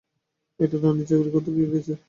এটা 0.59 0.75
রাণীর 0.77 1.05
চাকুরী 1.09 1.29
করতে 1.31 1.49
গিয়ে 1.55 1.69
হয়েছে। 1.71 1.93